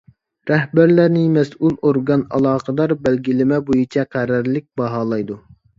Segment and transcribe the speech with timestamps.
[0.51, 5.41] رەھبەرلەرنى مەسئۇل ئورگان ئالاقىدار بەلگىلىمە بويىچە قەرەللىك باھالايدۇ.